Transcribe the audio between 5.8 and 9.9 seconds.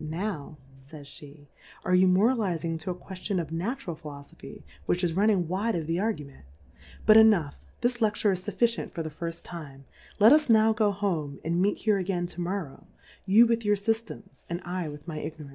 the Argument: But enough, this Le ftureisfufficient for the firilTime,